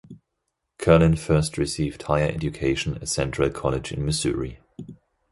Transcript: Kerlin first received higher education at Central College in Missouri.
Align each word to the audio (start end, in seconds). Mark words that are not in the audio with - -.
Kerlin 0.79 1.15
first 1.15 1.59
received 1.59 2.01
higher 2.01 2.25
education 2.27 2.95
at 2.95 3.07
Central 3.07 3.51
College 3.51 3.91
in 3.91 4.03
Missouri. 4.03 4.59